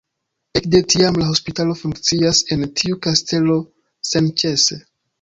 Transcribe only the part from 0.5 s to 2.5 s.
Ekde tiam la hospitalo funkcias